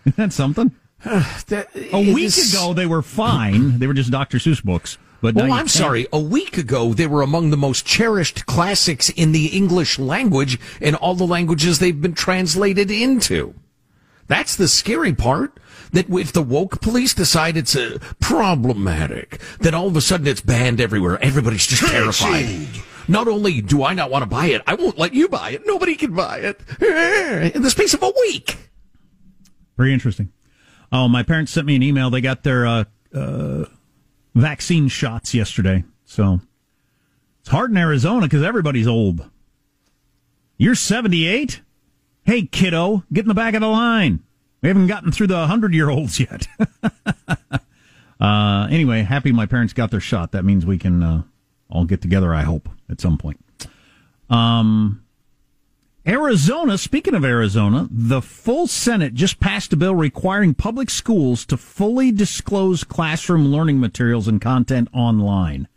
[0.04, 0.70] Isn't that something?
[1.04, 3.78] a week is- ago, they were fine.
[3.78, 4.36] They were just Dr.
[4.38, 4.98] Seuss books.
[5.22, 5.70] But now well, I'm can't.
[5.70, 6.06] sorry.
[6.12, 10.96] A week ago, they were among the most cherished classics in the English language and
[10.96, 13.54] all the languages they've been translated into.
[14.26, 15.58] That's the scary part.
[15.92, 20.40] That if the woke police decide it's uh, problematic, then all of a sudden it's
[20.40, 21.22] banned everywhere.
[21.22, 22.66] Everybody's just terrified.
[23.09, 25.66] Not only do I not want to buy it, I won't let you buy it.
[25.66, 26.61] Nobody can buy it.
[27.55, 28.57] In the space of a week.
[29.76, 30.33] Very interesting.
[30.90, 32.11] Oh, my parents sent me an email.
[32.11, 33.64] They got their uh, uh,
[34.35, 35.85] vaccine shots yesterday.
[36.05, 36.40] So
[37.40, 39.28] it's hard in Arizona because everybody's old.
[40.57, 41.61] You're 78?
[42.24, 44.22] Hey, kiddo, get in the back of the line.
[44.62, 46.46] We haven't gotten through the 100 year olds yet.
[48.20, 50.33] uh, anyway, happy my parents got their shot.
[50.33, 51.22] That means we can uh,
[51.68, 53.44] all get together, I hope, at some point.
[54.31, 55.03] Um,
[56.07, 61.57] Arizona, speaking of Arizona, the full Senate just passed a bill requiring public schools to
[61.57, 65.68] fully disclose classroom learning materials and content online.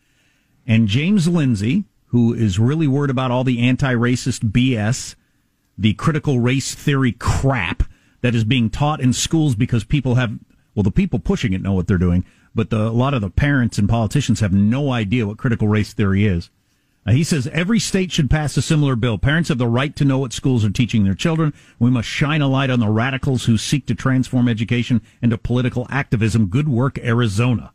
[0.65, 5.15] And James Lindsay, who is really worried about all the anti racist BS,
[5.78, 7.84] the critical race theory crap
[8.25, 10.39] that is being taught in schools because people have,
[10.73, 13.29] well, the people pushing it know what they're doing, but the, a lot of the
[13.29, 16.49] parents and politicians have no idea what critical race theory is.
[17.05, 19.19] Uh, he says every state should pass a similar bill.
[19.19, 21.53] Parents have the right to know what schools are teaching their children.
[21.77, 25.85] We must shine a light on the radicals who seek to transform education into political
[25.91, 26.47] activism.
[26.47, 27.73] Good work, Arizona.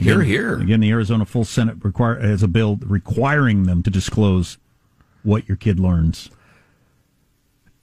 [0.00, 0.58] Again- hear.
[0.58, 4.58] Again, the Arizona full Senate require has a bill requiring them to disclose
[5.22, 6.30] what your kid learns.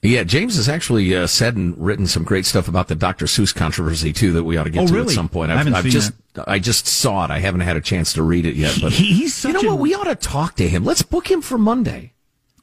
[0.05, 3.25] Yeah, James has actually uh, said and written some great stuff about the Dr.
[3.25, 5.51] Seuss controversy too that we ought to get Oh, to at some point.
[5.51, 6.13] I I've, haven't I've seen just
[6.47, 7.31] I just saw it.
[7.31, 8.77] I haven't had a chance to read it yet.
[8.81, 9.79] But He- he's you know such a- what?
[9.79, 10.83] We ought to talk to him.
[10.83, 12.13] Let's book him for Monday.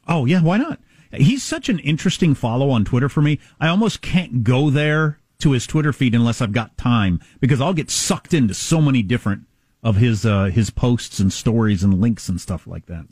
[0.07, 0.79] Oh yeah, why not?
[1.11, 3.39] He's such an interesting follow on Twitter for me.
[3.59, 7.73] I almost can't go there to his Twitter feed unless I've got time because I'll
[7.73, 9.43] get sucked into so many different
[9.83, 13.05] of his uh, his posts and stories and links and stuff like that.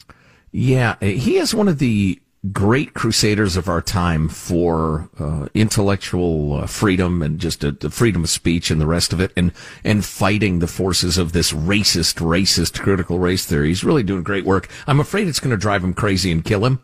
[0.52, 2.20] Yeah, he is one of the
[2.52, 8.24] great crusaders of our time for uh, intellectual uh, freedom and just uh, the freedom
[8.24, 9.52] of speech and the rest of it, and
[9.84, 13.68] and fighting the forces of this racist, racist critical race theory.
[13.68, 14.70] He's really doing great work.
[14.88, 16.80] I'm afraid it's going to drive him crazy and kill him.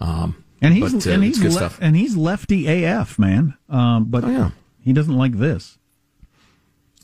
[0.00, 3.54] Um, And he's but, uh, and he's le- and he's lefty AF man.
[3.68, 4.24] Um, but
[4.80, 5.78] he doesn't like this.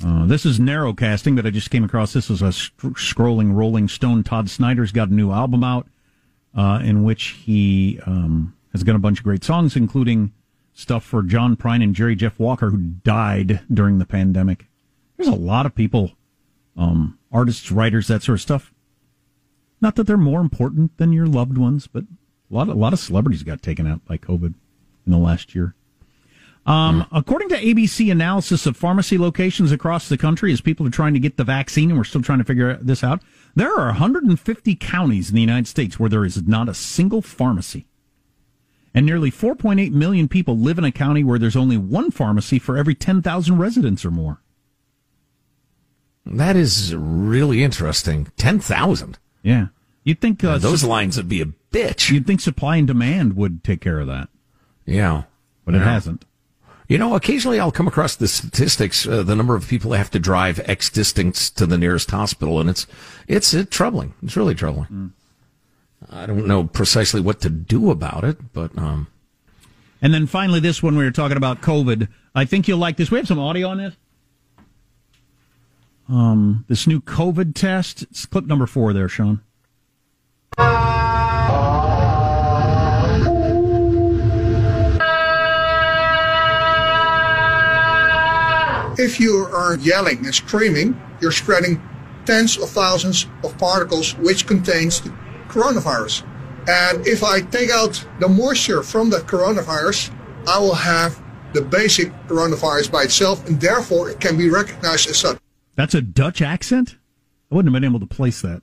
[0.05, 3.55] Uh, this is narrow casting, but I just came across this as a sc- scrolling
[3.55, 4.25] Rolling Stone.
[4.25, 5.87] Todd Snider's got a new album out
[6.55, 10.33] uh, in which he um, has got a bunch of great songs, including
[10.75, 14.67] stuff for John Prine and Jerry Jeff Walker, who died during the pandemic.
[15.17, 16.13] There's a lot of people,
[16.77, 18.73] um, artists, writers, that sort of stuff.
[19.81, 22.99] Not that they're more important than your loved ones, but a lot, a lot of
[22.99, 24.55] celebrities got taken out by COVID
[25.07, 25.75] in the last year.
[26.65, 31.15] Um, According to ABC analysis of pharmacy locations across the country, as people are trying
[31.15, 33.21] to get the vaccine, and we're still trying to figure this out,
[33.55, 37.87] there are 150 counties in the United States where there is not a single pharmacy.
[38.95, 42.77] And nearly 4.8 million people live in a county where there's only one pharmacy for
[42.77, 44.41] every 10,000 residents or more.
[46.27, 48.31] That is really interesting.
[48.37, 49.19] 10,000.
[49.43, 49.69] Yeah.
[50.05, 52.11] You'd think uh, those sup- lines would be a bitch.
[52.11, 54.29] You'd think supply and demand would take care of that,
[54.85, 55.23] Yeah.
[55.65, 56.25] but it hasn't.
[56.93, 60.11] You know, occasionally I'll come across the statistics, uh, the number of people that have
[60.11, 62.87] to drive X distance to the nearest hospital, and it's
[63.27, 64.13] it's troubling.
[64.23, 65.15] It's really troubling.
[66.11, 69.07] I don't know precisely what to do about it, but um,
[70.03, 72.09] And then finally, this one we were talking about COVID.
[72.35, 73.11] I think you'll like this.
[73.11, 73.95] We have some audio on this.
[76.11, 78.03] Um, this new COVID test.
[78.03, 79.41] It's clip number four there, Sean.
[88.99, 91.81] If you are yelling and screaming, you're spreading
[92.25, 95.11] tens of thousands of particles which contains the
[95.49, 96.25] coronavirus.
[96.69, 100.15] And if I take out the moisture from that coronavirus,
[100.47, 101.21] I will have
[101.53, 105.39] the basic coronavirus by itself, and therefore it can be recognized as such.
[105.75, 106.97] That's a Dutch accent?
[107.51, 108.63] I wouldn't have been able to place that.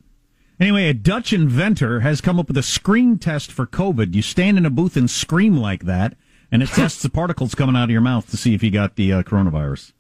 [0.60, 4.14] Anyway, a Dutch inventor has come up with a scream test for COVID.
[4.14, 6.16] You stand in a booth and scream like that,
[6.52, 8.96] and it tests the particles coming out of your mouth to see if you got
[8.96, 9.94] the uh, coronavirus.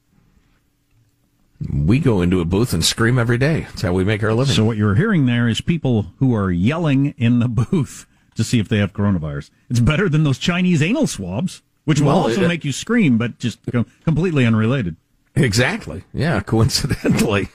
[1.67, 3.61] We go into a booth and scream every day.
[3.61, 4.53] That's how we make our living.
[4.55, 8.59] So what you're hearing there is people who are yelling in the booth to see
[8.59, 9.49] if they have coronavirus.
[9.69, 13.17] It's better than those Chinese anal swabs, which will Well, also it- make you scream,
[13.17, 13.59] but just
[14.05, 14.95] completely unrelated.
[15.35, 16.03] exactly.
[16.13, 17.49] Yeah, coincidentally.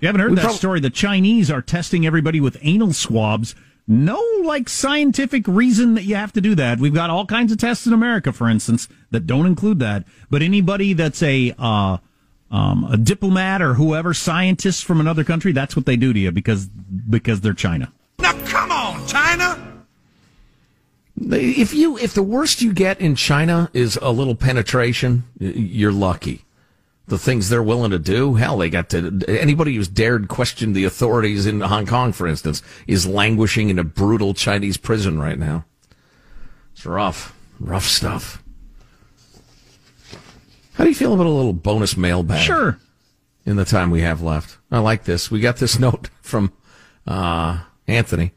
[0.00, 0.80] You haven't heard We that prob- story.
[0.80, 3.54] The Chinese are testing everybody with anal swabs.
[3.86, 6.78] No, like scientific reason that you have to do that.
[6.78, 10.04] We've got all kinds of tests in America, for instance, that don't include that.
[10.30, 11.98] But anybody that's a uh,
[12.50, 16.32] um, a diplomat or whoever, scientists from another country, that's what they do to you
[16.32, 17.92] because because they're China.
[18.18, 19.84] Now come on, China.
[21.16, 26.44] If you if the worst you get in China is a little penetration, you're lucky.
[27.06, 30.84] The things they're willing to do, hell, they got to anybody who's dared question the
[30.84, 35.64] authorities in Hong Kong, for instance, is languishing in a brutal Chinese prison right now.
[36.72, 38.39] It's rough, rough stuff.
[40.80, 42.40] How do you feel about a little bonus mailbag?
[42.40, 42.78] Sure.
[43.44, 44.56] in the time we have left.
[44.70, 45.30] I like this.
[45.30, 46.54] We got this note from
[47.06, 48.32] uh, Anthony.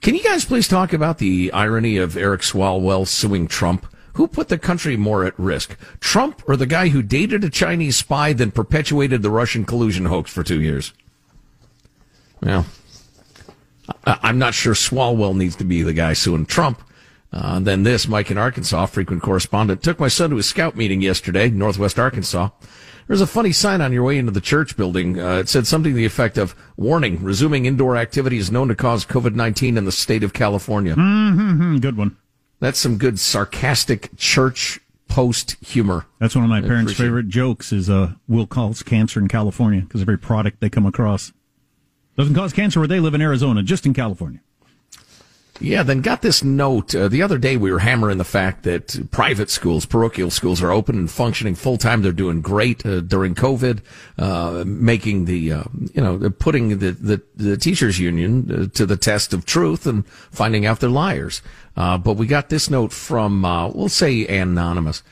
[0.00, 3.92] Can you guys please talk about the irony of Eric Swalwell suing Trump?
[4.12, 7.96] Who put the country more at risk, Trump or the guy who dated a Chinese
[7.96, 10.92] spy then perpetuated the Russian collusion hoax for two years?
[12.40, 12.66] Well,
[14.04, 16.80] I'm not sure Swalwell needs to be the guy suing Trump.
[17.34, 21.00] Uh, then this, Mike in Arkansas, frequent correspondent, took my son to a scout meeting
[21.02, 22.50] yesterday, Northwest Arkansas.
[23.08, 25.18] There's a funny sign on your way into the church building.
[25.18, 28.76] Uh, it said something to the effect of, warning, resuming indoor activity is known to
[28.76, 30.94] cause COVID-19 in the state of California.
[30.94, 32.16] Mm-hmm, good one.
[32.60, 36.06] That's some good sarcastic church post humor.
[36.20, 37.08] That's one of my I parents' appreciate it.
[37.08, 37.72] favorite jokes.
[37.72, 41.32] Is uh, will cause cancer in California because every product they come across
[42.16, 44.40] doesn't cause cancer where they live in Arizona, just in California.
[45.60, 46.94] Yeah, then got this note.
[46.94, 50.72] Uh, the other day we were hammering the fact that private schools, parochial schools are
[50.72, 52.02] open and functioning full time.
[52.02, 53.80] They're doing great uh, during COVID,
[54.18, 55.64] uh, making the, uh,
[55.94, 60.06] you know, putting the, the, the teachers union uh, to the test of truth and
[60.08, 61.40] finding out they're liars.
[61.76, 63.42] Uh, but we got this note from,
[63.74, 65.04] we'll say anonymous.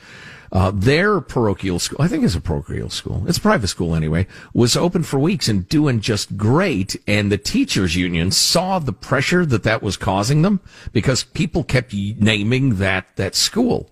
[0.53, 3.23] Uh, their parochial school, I think it's a parochial school.
[3.27, 6.95] It's a private school anyway, was open for weeks and doing just great.
[7.07, 10.59] And the teachers union saw the pressure that that was causing them
[10.91, 13.89] because people kept naming that, that school.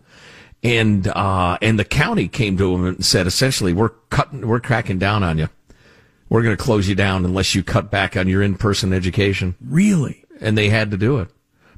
[0.62, 5.00] And, uh, and the county came to them and said, essentially, we're cutting, we're cracking
[5.00, 5.50] down on you.
[6.30, 9.56] We're going to close you down unless you cut back on your in-person education.
[9.60, 10.26] Really?
[10.40, 11.30] And they had to do it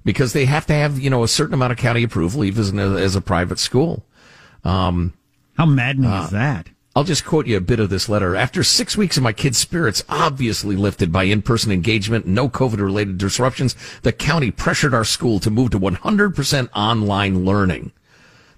[0.03, 2.91] because they have to have, you know, a certain amount of county approval, even as
[2.91, 4.05] a, as a private school.
[4.63, 5.13] Um,
[5.57, 6.69] How maddening uh, is that?
[6.95, 8.35] I'll just quote you a bit of this letter.
[8.35, 13.75] After six weeks of my kids' spirits obviously lifted by in-person engagement, no COVID-related disruptions,
[14.03, 17.91] the county pressured our school to move to 100% online learning.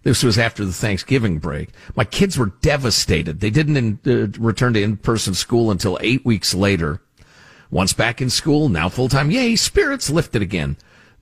[0.03, 1.69] This was after the Thanksgiving break.
[1.95, 3.39] My kids were devastated.
[3.39, 7.01] They didn't in, uh, return to in-person school until eight weeks later.
[7.71, 10.75] Once back in school, now full-time, yay, spirits lifted again.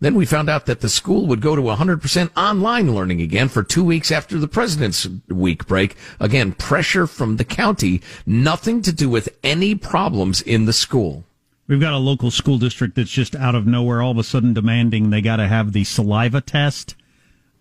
[0.04, 3.64] Then we found out that the school would go to 100% online learning again for
[3.64, 5.96] two weeks after the President's Week break.
[6.20, 11.24] Again, pressure from the county, nothing to do with any problems in the school.
[11.68, 14.54] We've got a local school district that's just out of nowhere all of a sudden
[14.54, 16.96] demanding they got to have the saliva test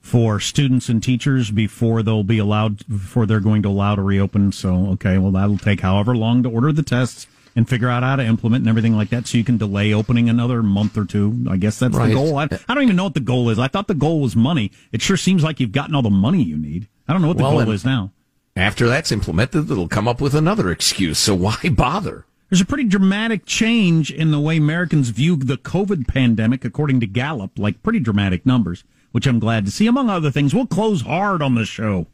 [0.00, 4.50] for students and teachers before they'll be allowed before they're going to allow to reopen.
[4.50, 7.28] So, okay, well that'll take however long to order the tests.
[7.54, 10.28] And figure out how to implement and everything like that so you can delay opening
[10.28, 11.44] another month or two.
[11.50, 12.08] I guess that's Right.
[12.08, 12.36] the goal.
[12.38, 13.58] I, I don't even know what the goal is.
[13.58, 14.70] I thought the goal was money.
[14.92, 16.88] It sure seems like you've gotten all the money you need.
[17.08, 18.12] I don't know what the Well, goal is now.
[18.56, 21.18] After that's implemented, it'll come up with another excuse.
[21.18, 22.26] So why bother?
[22.50, 27.06] There's a pretty dramatic change in the way Americans view the COVID pandemic, according to
[27.06, 29.86] Gallup, like pretty dramatic numbers, which I'm glad to see.
[29.86, 32.08] Among other things, we'll close hard on the show.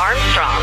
[0.00, 0.61] Armstrong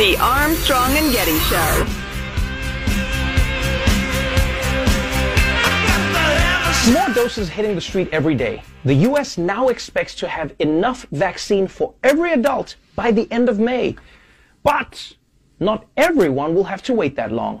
[0.00, 1.84] The Armstrong and Getty Show.
[6.90, 8.62] More doses hitting the street every day.
[8.86, 9.36] The U.S.
[9.36, 13.94] now expects to have enough vaccine for every adult by the end of May.
[14.62, 15.16] But
[15.58, 17.60] not everyone will have to wait that long.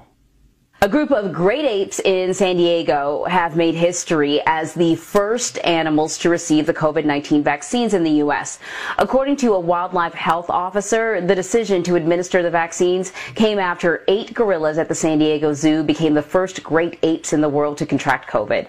[0.82, 6.16] A group of great apes in San Diego have made history as the first animals
[6.16, 8.58] to receive the COVID-19 vaccines in the U.S.
[8.96, 14.32] According to a wildlife health officer, the decision to administer the vaccines came after eight
[14.32, 17.84] gorillas at the San Diego Zoo became the first great apes in the world to
[17.84, 18.66] contract COVID.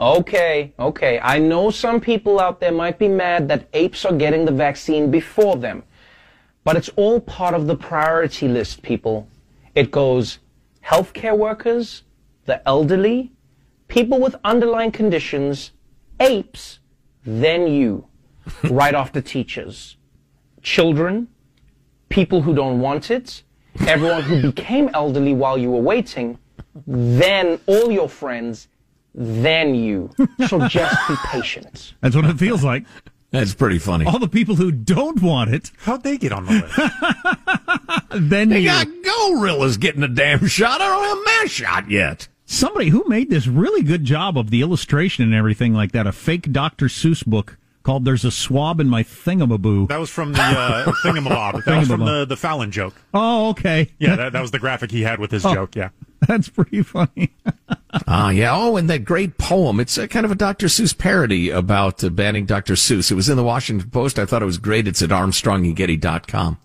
[0.00, 1.20] Okay, okay.
[1.22, 5.10] I know some people out there might be mad that apes are getting the vaccine
[5.10, 5.82] before them.
[6.64, 9.28] But it's all part of the priority list, people.
[9.74, 10.38] It goes
[10.84, 12.02] healthcare workers,
[12.46, 13.32] the elderly,
[13.88, 15.72] people with underlying conditions,
[16.20, 16.78] apes,
[17.24, 18.06] then you,
[18.64, 19.96] right after teachers,
[20.62, 21.28] children,
[22.08, 23.42] people who don't want it,
[23.86, 26.38] everyone who became elderly while you were waiting,
[26.86, 28.68] then all your friends,
[29.14, 30.10] then you.
[30.48, 31.94] So just be patient.
[32.00, 32.84] That's what it feels like.
[33.30, 34.06] That's pretty funny.
[34.06, 38.10] All the people who don't want it, how'd they get on the list?
[38.30, 38.66] then They you.
[38.68, 40.80] got gorillas getting a damn shot.
[40.80, 42.26] I don't have my shot yet.
[42.44, 46.12] Somebody who made this really good job of the illustration and everything like that, a
[46.12, 46.86] fake Dr.
[46.86, 51.64] Seuss book called "There's a Swab in My Thingamaboo." That was from the uh, Thingamabob.
[51.64, 52.94] That was from the, the Fallon joke.
[53.14, 53.90] Oh, okay.
[53.98, 55.54] Yeah, that, that was the graphic he had with his Oh.
[55.54, 55.74] joke.
[55.76, 55.90] Yeah.
[56.26, 57.30] That's pretty funny.
[58.06, 58.54] Ah, yeah.
[58.54, 59.80] Oh, and that great poem.
[59.80, 60.68] It's a kind of a Dr.
[60.68, 62.74] Seuss parody about uh, banning Dr.
[62.74, 63.10] Seuss.
[63.10, 64.16] It was in the Washington Post.
[64.16, 64.86] I thought it was great.
[64.86, 66.58] It's at armstrongandgetty.com.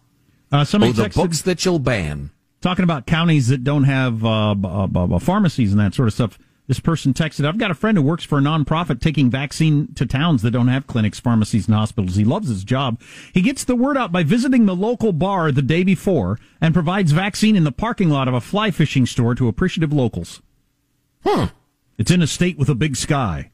[0.51, 2.29] Uh, somebody oh, the texted- books that you'll ban.
[2.61, 6.07] talking about counties that don't have uh, b- uh, b- uh, pharmacies and that sort
[6.07, 6.37] of stuff.
[6.67, 10.05] This person texted, I've got a friend who works for a nonprofit taking vaccine to
[10.05, 12.15] towns that don't have clinics, pharmacies, and hospitals.
[12.15, 12.99] He loves his job.
[13.33, 17.11] He gets the word out by visiting the local bar the day before and provides
[17.11, 20.41] vaccine in the parking lot of a fly fishing store to appreciative locals.
[21.23, 21.49] Huh.
[21.99, 23.51] It's in a state with a big sky.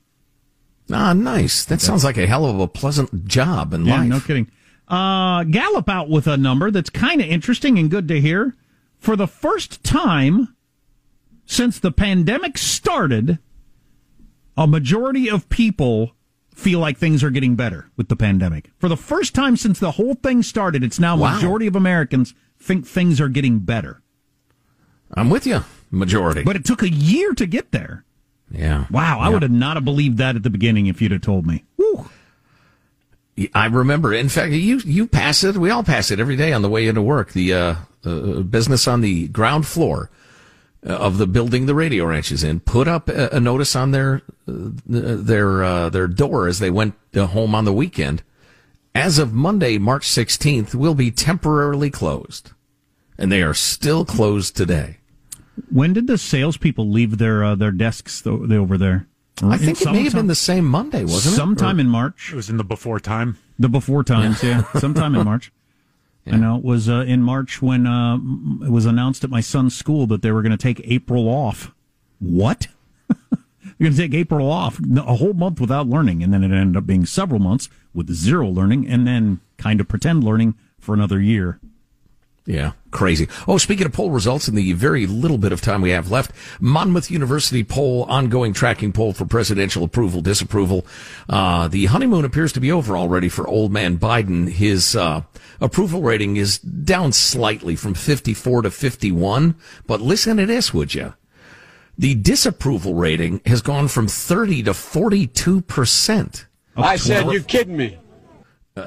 [0.90, 1.66] Ah, nice.
[1.66, 4.08] That sounds like a hell of a pleasant job in Yeah, life.
[4.08, 4.50] no kidding.
[4.88, 8.56] Uh, Gallup out with a number that's kind of interesting and good to hear.
[9.00, 10.56] For the first time
[11.52, 13.38] since the pandemic started,
[14.56, 16.12] a majority of people
[16.56, 18.72] feel like things are getting better with the pandemic.
[18.80, 21.36] For the first time since the whole thing started, it's now Wow.
[21.36, 24.02] majority of Americans think things are getting better.
[25.14, 26.44] I'm with you, majority.
[26.44, 28.06] But it took a year to get there.
[28.50, 28.86] Yeah.
[28.90, 29.34] Wow, I Yeah.
[29.34, 31.66] would have not have believed that at the beginning if you'd have told me.
[33.56, 34.14] I remember.
[34.14, 35.58] In fact, you you pass it.
[35.58, 37.32] We all pass it every day on the way into work.
[37.32, 37.76] The uh,
[38.06, 40.12] uh, business on the ground floor
[40.84, 44.22] of the building the radio ranch is in put up a, a notice on their
[44.48, 48.24] uh, their uh, their door as they went uh, home on the weekend.
[48.94, 52.52] As of Monday, March sixteenth, will be temporarily closed,
[53.18, 54.98] and they are still closed today.
[55.72, 59.08] When did the salespeople leave their uh, their desks th- over there?
[59.44, 61.38] I think it may have been the same Monday, wasn't it?
[61.38, 62.30] Sometime Or- in March.
[62.32, 63.38] It was in the before time.
[63.58, 64.64] The before times, yeah.
[64.74, 65.52] Sometime in March.
[66.28, 69.76] I know it was uh, in March when uh, it was announced at my son's
[69.76, 71.72] school that they were going to take April off.
[72.20, 72.68] What?
[73.10, 76.78] They're going to take April off, a whole month without learning, and then it ended
[76.78, 81.20] up being several months with zero learning, and then kind of pretend learning for another
[81.20, 81.60] year.
[82.46, 83.28] Yeah, crazy.
[83.48, 86.32] Oh, speaking of poll results, in the very little bit of time we have left,
[86.60, 90.86] Monmouth University poll, ongoing tracking poll for presidential approval, disapproval.
[91.30, 94.50] Uh, the honeymoon appears to be over already for old man Biden.
[94.50, 95.22] His uh,
[95.60, 99.56] approval rating is down slightly from 54 to 51.
[99.86, 101.14] But listen to this, would you?
[101.96, 106.48] The disapproval rating has gone from 30 to 42 percent.
[106.76, 108.00] I said, you're kidding me.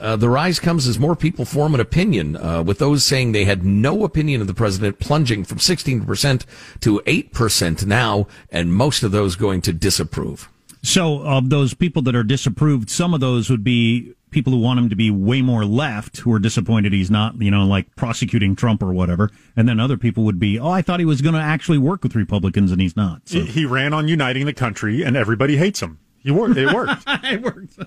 [0.00, 3.44] Uh, the rise comes as more people form an opinion, uh, with those saying they
[3.44, 6.44] had no opinion of the president plunging from 16%
[6.80, 10.48] to 8% now, and most of those going to disapprove.
[10.82, 14.78] So, of those people that are disapproved, some of those would be people who want
[14.78, 18.54] him to be way more left who are disappointed he's not, you know, like prosecuting
[18.56, 19.30] Trump or whatever.
[19.56, 22.02] And then other people would be, oh, I thought he was going to actually work
[22.02, 23.28] with Republicans and he's not.
[23.28, 23.40] So.
[23.40, 26.00] He, he ran on uniting the country and everybody hates him.
[26.24, 26.56] He worked.
[26.56, 27.04] It worked.
[27.06, 27.78] it worked.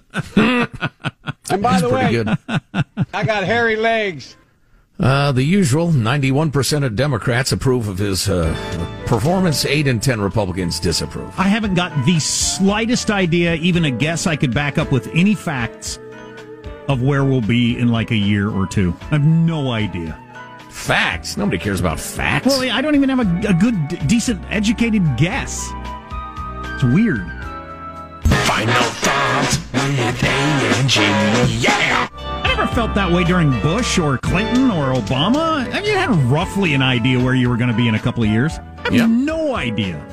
[1.50, 3.08] And by That's the pretty way, good.
[3.14, 4.36] I got hairy legs.
[5.00, 8.54] Uh, the usual 91% of Democrats approve of his uh,
[9.06, 11.32] performance, 8 and 10 Republicans disapprove.
[11.40, 15.36] I haven't got the slightest idea, even a guess I could back up with any
[15.36, 16.00] facts
[16.90, 18.94] of where we'll be in like a year or two.
[19.04, 20.20] I have no idea.
[20.70, 21.38] Facts?
[21.38, 22.48] Nobody cares about facts.
[22.48, 25.70] Well, I don't even have a, a good, decent, educated guess.
[26.76, 27.37] It's weird.
[28.58, 31.02] Final thoughts with A and G.
[31.64, 32.08] Yeah!
[32.20, 35.72] I never felt that way during Bush or Clinton or Obama.
[35.72, 38.00] I mean, you had roughly an idea where you were going to be in a
[38.00, 38.58] couple of years.
[38.80, 39.10] I have Yep.
[39.10, 40.04] no idea.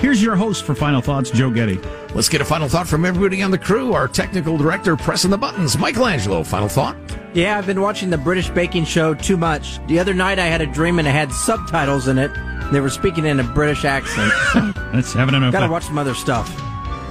[0.00, 1.78] Here's your host for Final Thoughts, Joe Getty.
[2.16, 3.92] Let's get a final thought from everybody on the crew.
[3.92, 6.42] Our technical director pressing the buttons, Michelangelo.
[6.42, 6.96] Final thought?
[7.32, 9.78] Yeah, I've been watching the British baking show too much.
[9.86, 12.32] The other night I had a dream and it had subtitles in it.
[12.72, 14.32] They were speaking in a British accent.
[14.92, 16.52] That's having an oh Gotta watch some other stuff.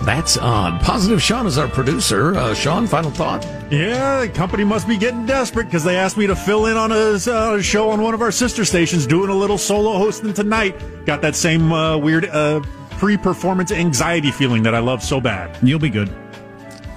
[0.01, 0.81] That's odd.
[0.81, 2.35] Positive Sean is our producer.
[2.35, 3.45] Uh, Sean, final thought?
[3.71, 6.91] Yeah, the company must be getting desperate because they asked me to fill in on
[6.91, 11.05] a, uh, show on one of our sister stations, doing a little solo hosting tonight.
[11.05, 12.61] Got that same uh, weird uh,
[12.97, 15.57] pre-performance anxiety feeling that I love so bad.
[15.65, 16.13] You'll be good.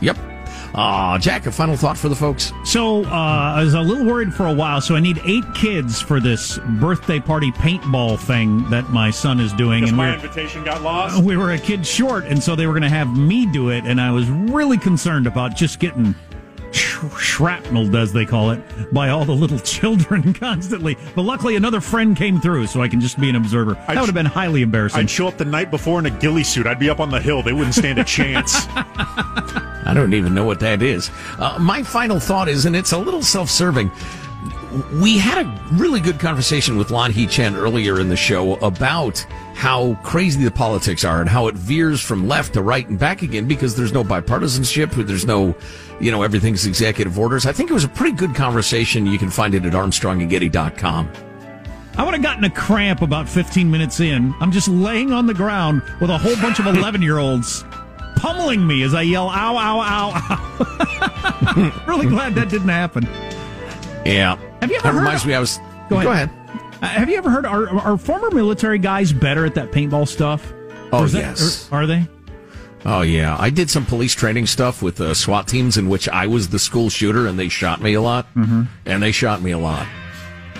[0.01, 0.17] Yep.
[0.77, 2.53] Uh, Jack, a final thought for the folks?
[2.65, 4.83] So uh, I was a little worried for a while.
[4.83, 9.55] So I need eight kids for this birthday party paintball thing that my son is
[9.55, 11.23] doing, Because and my we're invitation got lost.
[11.23, 13.85] we were a kid short, and so they were going to have me do it,
[13.87, 16.15] and I was really concerned about just getting
[16.73, 18.61] sh- shrapneled, as they call it,
[18.93, 20.99] by all the little children constantly.
[21.15, 23.73] But luckily, another friend came through, so I can just be an observer.
[23.75, 25.01] That I'd would have been highly embarrassing.
[25.01, 26.67] I'd show up the night before in a ghillie suit.
[26.67, 27.43] I'd be up on the hill.
[27.43, 28.67] They wouldn't stand a chance.
[29.87, 31.11] I don't even know what that is.
[31.39, 33.91] Uh, my final thought is, and it's a little self serving.
[35.01, 39.19] We had a really good conversation with Lanhee Chen earlier in the show about
[39.55, 43.23] how crazy the politics are and how it veers from left to right and back
[43.23, 45.55] again because there's no bipartisanship, there's no,
[45.99, 47.47] you know, everything's executive orders.
[47.47, 49.07] I think it was a pretty good conversation.
[49.07, 51.11] You can find it at armstrongandgetty.com.
[51.97, 54.35] I would have gotten a cramp about 15 minutes in.
[54.41, 57.65] I'm just laying on the ground with a whole bunch of 11 year olds
[58.17, 61.85] pummeling me as I yell, ow, ow, ow, ow.
[61.87, 63.05] really glad that didn't happen.
[64.05, 64.37] Yeah.
[64.61, 65.59] Have you ever that reminds of- me, I was.
[65.89, 66.05] Go ahead.
[66.05, 66.31] Go ahead.
[66.83, 70.53] Uh, have you ever heard, are, are former military guys better at that paintball stuff?
[70.93, 71.69] Oh, that- yes.
[71.73, 72.07] are they?
[72.85, 76.29] Oh yeah, I did some police training stuff with uh, SWAT teams in which I
[76.29, 78.33] was the school shooter, and they shot me a lot.
[78.37, 78.63] Mm-hmm.
[78.85, 79.89] And they shot me a lot.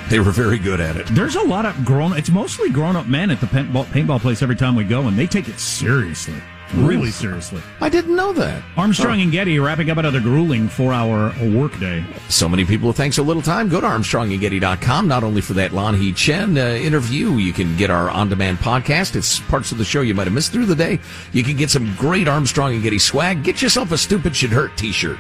[0.09, 1.07] They were very good at it.
[1.07, 2.15] There's a lot of grown.
[2.15, 5.17] It's mostly grown up men at the paintball, paintball place every time we go, and
[5.17, 6.35] they take it seriously,
[6.75, 7.63] really seriously.
[7.81, 8.63] I didn't know that.
[8.77, 12.05] Armstrong and Getty wrapping up another grueling four-hour workday.
[12.29, 13.69] So many people thanks a little time.
[13.69, 18.11] Go to ArmstrongandGetty.com, not only for that Lanhee Chen uh, interview, you can get our
[18.11, 19.17] on-demand podcast.
[19.17, 20.99] It's parts of the show you might have missed through the day.
[21.33, 23.45] You can get some great Armstrong and Getty swag.
[23.45, 25.19] Get yourself a Stupid Should Hurt t-shirt.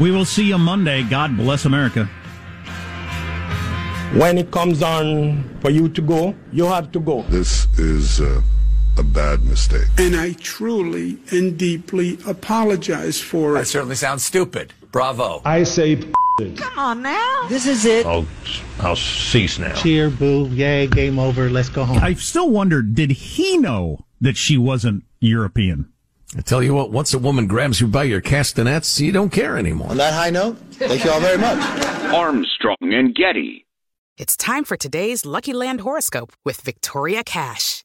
[0.00, 1.02] We will see you Monday.
[1.02, 2.08] God bless America.
[4.14, 7.22] When it comes on for you to go, you have to go.
[7.30, 8.42] This is uh,
[8.98, 9.88] a bad mistake.
[9.98, 13.60] And I truly and deeply apologize for it.
[13.60, 14.72] That certainly sounds stupid.
[14.90, 15.40] Bravo.
[15.44, 15.96] I say
[16.56, 17.46] Come on now.
[17.48, 18.06] This is it.
[18.06, 18.26] I'll,
[18.80, 19.74] I'll cease now.
[19.74, 21.98] Cheer, boo, yay, game over, let's go home.
[21.98, 25.92] I still wondered, did he know that she wasn't European?
[26.36, 29.58] I tell you what, once a woman grabs you by your castanets, you don't care
[29.58, 29.90] anymore.
[29.90, 31.58] On that high note, thank you all very much.
[32.14, 33.66] Armstrong and Getty.
[34.16, 37.84] It's time for today's Lucky Land horoscope with Victoria Cash.